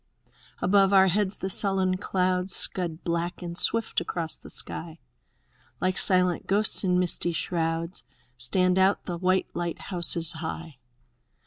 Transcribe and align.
Above 0.63 0.91
our 0.91 1.09
heads 1.09 1.37
the 1.37 1.47
sullen 1.47 1.95
clouds 1.95 2.55
Scud 2.55 3.03
black 3.03 3.43
and 3.43 3.55
swift 3.55 4.01
across 4.01 4.35
the 4.35 4.49
sky; 4.49 4.97
Like 5.79 5.99
silent 5.99 6.47
ghosts 6.47 6.83
in 6.83 6.97
misty 6.97 7.33
shrouds 7.33 8.03
Stand 8.35 8.79
out 8.79 9.03
the 9.03 9.19
white 9.19 9.53
Hghthouses 9.53 10.33
high. 10.37 10.79